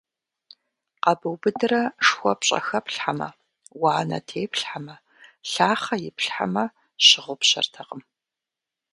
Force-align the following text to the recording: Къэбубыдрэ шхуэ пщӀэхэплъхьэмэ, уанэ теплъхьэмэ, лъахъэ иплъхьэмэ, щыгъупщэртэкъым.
Къэбубыдрэ 1.03 1.81
шхуэ 2.05 2.33
пщӀэхэплъхьэмэ, 2.39 3.29
уанэ 3.81 4.17
теплъхьэмэ, 4.27 4.95
лъахъэ 5.51 5.95
иплъхьэмэ, 6.09 6.63
щыгъупщэртэкъым. 7.05 8.01